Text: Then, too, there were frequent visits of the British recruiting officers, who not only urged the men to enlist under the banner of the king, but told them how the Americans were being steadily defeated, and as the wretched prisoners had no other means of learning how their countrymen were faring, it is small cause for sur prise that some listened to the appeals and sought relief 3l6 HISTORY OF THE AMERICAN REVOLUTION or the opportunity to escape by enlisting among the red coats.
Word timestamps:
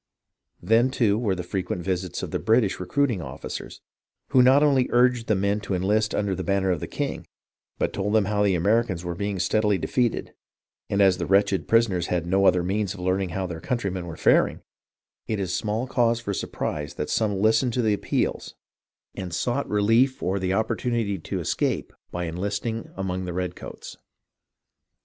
Then, 0.63 0.89
too, 0.89 1.09
there 1.19 1.19
were 1.19 1.35
frequent 1.43 1.83
visits 1.83 2.23
of 2.23 2.31
the 2.31 2.39
British 2.39 2.79
recruiting 2.79 3.21
officers, 3.21 3.81
who 4.29 4.41
not 4.41 4.63
only 4.63 4.87
urged 4.91 5.27
the 5.27 5.35
men 5.35 5.59
to 5.59 5.75
enlist 5.75 6.15
under 6.15 6.33
the 6.33 6.43
banner 6.43 6.71
of 6.71 6.79
the 6.79 6.87
king, 6.87 7.27
but 7.77 7.93
told 7.93 8.13
them 8.15 8.25
how 8.25 8.41
the 8.41 8.55
Americans 8.55 9.05
were 9.05 9.13
being 9.13 9.37
steadily 9.37 9.77
defeated, 9.77 10.33
and 10.89 11.03
as 11.03 11.19
the 11.19 11.27
wretched 11.27 11.67
prisoners 11.67 12.07
had 12.07 12.25
no 12.25 12.45
other 12.45 12.63
means 12.63 12.95
of 12.95 12.99
learning 12.99 13.29
how 13.29 13.45
their 13.45 13.61
countrymen 13.61 14.07
were 14.07 14.17
faring, 14.17 14.61
it 15.27 15.39
is 15.39 15.55
small 15.55 15.85
cause 15.85 16.19
for 16.19 16.33
sur 16.33 16.47
prise 16.47 16.95
that 16.95 17.07
some 17.11 17.37
listened 17.39 17.73
to 17.73 17.83
the 17.83 17.93
appeals 17.93 18.55
and 19.13 19.35
sought 19.35 19.69
relief 19.69 20.13
3l6 20.13 20.13
HISTORY 20.13 20.15
OF 20.15 20.19
THE 20.19 20.27
AMERICAN 20.27 20.27
REVOLUTION 20.27 20.27
or 20.27 20.39
the 20.39 20.53
opportunity 20.53 21.19
to 21.19 21.39
escape 21.39 21.93
by 22.09 22.23
enlisting 22.25 22.89
among 22.97 23.25
the 23.25 23.33
red 23.33 23.55
coats. 23.55 23.97